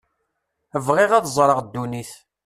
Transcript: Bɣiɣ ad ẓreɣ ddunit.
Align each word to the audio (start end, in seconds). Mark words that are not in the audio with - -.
Bɣiɣ 0.85 1.11
ad 1.13 1.25
ẓreɣ 1.35 1.59
ddunit. 1.65 2.11